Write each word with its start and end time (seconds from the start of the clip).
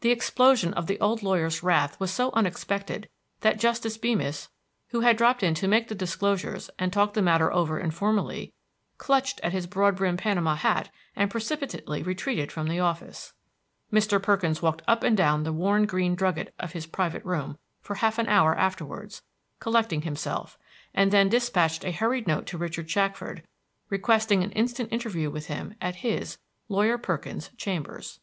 The 0.00 0.12
explosion 0.12 0.72
of 0.74 0.86
the 0.86 1.00
old 1.00 1.24
lawyer's 1.24 1.64
wrath 1.64 1.98
was 1.98 2.12
so 2.12 2.30
unexpected 2.34 3.08
that 3.40 3.58
Justice 3.58 3.98
Beemis, 3.98 4.48
who 4.90 5.00
had 5.00 5.16
dropped 5.16 5.42
in 5.42 5.54
to 5.54 5.66
make 5.66 5.88
the 5.88 5.94
disclosures 5.96 6.70
and 6.78 6.92
talk 6.92 7.14
the 7.14 7.20
matter 7.20 7.52
over 7.52 7.76
informally, 7.76 8.52
clutched 8.96 9.40
at 9.42 9.50
his 9.50 9.66
broad 9.66 9.96
brimmed 9.96 10.20
Panama 10.20 10.54
hat 10.54 10.88
and 11.16 11.32
precipitately 11.32 12.00
retreated 12.00 12.52
from 12.52 12.68
the 12.68 12.78
office. 12.78 13.32
Mr. 13.92 14.22
Perkins 14.22 14.62
walked 14.62 14.82
up 14.86 15.02
and 15.02 15.16
down 15.16 15.42
the 15.42 15.52
worn 15.52 15.84
green 15.84 16.14
drugget 16.14 16.54
of 16.60 16.70
his 16.70 16.86
private 16.86 17.24
room 17.24 17.58
for 17.80 17.94
half 17.96 18.20
an 18.20 18.28
hour 18.28 18.54
afterwards, 18.56 19.24
collecting 19.58 20.02
himself, 20.02 20.56
and 20.94 21.10
then 21.10 21.28
dispatched 21.28 21.82
a 21.84 21.90
hurried 21.90 22.28
note 22.28 22.46
to 22.46 22.56
Richard 22.56 22.88
Shackford, 22.88 23.42
requesting 23.90 24.44
an 24.44 24.52
instant 24.52 24.92
interview 24.92 25.28
with 25.28 25.46
him 25.48 25.74
at 25.80 25.96
his, 26.06 26.38
Lawyer 26.68 26.98
Perkins's, 26.98 27.50
chambers. 27.56 28.20